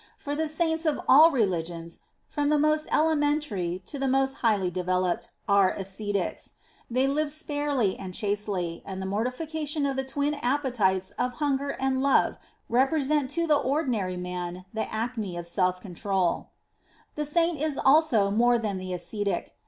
For 0.17 0.35
the 0.35 0.49
Saints 0.49 0.87
of 0.87 0.99
all 1.07 1.29
religions, 1.29 1.99
from 2.27 2.49
the 2.49 2.57
most 2.57 2.87
elementary 2.91 3.83
to 3.85 3.99
the 3.99 4.07
most 4.07 4.37
highly 4.37 4.71
developed, 4.71 5.29
are 5.47 5.69
ascetics. 5.73 6.53
They 6.89 7.05
live 7.05 7.31
sparely 7.31 7.99
and 7.99 8.11
chastely, 8.11 8.81
and 8.83 8.99
the 8.99 9.05
morti 9.05 9.29
fication 9.29 9.87
of 9.87 9.95
the 9.95 10.03
twin 10.03 10.33
appetites 10.41 11.11
of 11.19 11.33
hunger 11.33 11.77
and 11.79 12.01
love 12.01 12.39
represent 12.67 13.29
to 13.37 13.45
the 13.45 13.57
ordinary 13.59 14.17
man 14.17 14.65
the 14.73 14.91
acme 14.91 15.37
of 15.37 15.45
self 15.45 15.79
control. 15.79 16.49
xxii 16.49 16.49
INTRODUCTION 16.49 17.13
The 17.13 17.25
Saint 17.25 17.61
is 17.73 17.77
also 17.77 18.31
more 18.31 18.57
than 18.57 18.79
the 18.79 18.93
ascetic. 18.93 19.53